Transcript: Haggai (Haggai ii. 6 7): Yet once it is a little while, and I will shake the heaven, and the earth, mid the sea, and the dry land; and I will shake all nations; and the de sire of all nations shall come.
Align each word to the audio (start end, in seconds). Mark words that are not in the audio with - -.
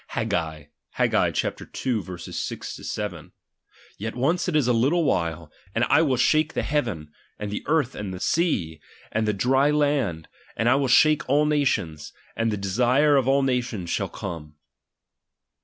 Haggai 0.17 0.63
(Haggai 0.93 1.27
ii. 1.27 1.97
6 2.17 2.31
7): 2.87 3.31
Yet 3.99 4.15
once 4.15 4.47
it 4.47 4.55
is 4.55 4.67
a 4.67 4.73
little 4.73 5.03
while, 5.03 5.51
and 5.75 5.83
I 5.83 6.01
will 6.01 6.17
shake 6.17 6.53
the 6.53 6.63
heaven, 6.63 7.11
and 7.37 7.51
the 7.51 7.61
earth, 7.67 7.93
mid 7.93 8.11
the 8.11 8.19
sea, 8.19 8.81
and 9.11 9.27
the 9.27 9.31
dry 9.33 9.69
land; 9.69 10.27
and 10.57 10.67
I 10.67 10.73
will 10.73 10.87
shake 10.87 11.29
all 11.29 11.45
nations; 11.45 12.13
and 12.35 12.49
the 12.51 12.57
de 12.57 12.67
sire 12.69 13.15
of 13.15 13.27
all 13.27 13.43
nations 13.43 13.91
shall 13.91 14.09
come. 14.09 14.55